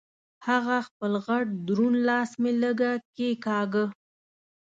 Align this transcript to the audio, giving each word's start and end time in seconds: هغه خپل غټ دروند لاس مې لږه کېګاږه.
هغه 0.47 0.77
خپل 0.87 1.11
غټ 1.25 1.45
دروند 1.67 1.97
لاس 2.07 2.29
مې 2.41 2.51
لږه 2.61 2.91
کېګاږه. 3.15 3.85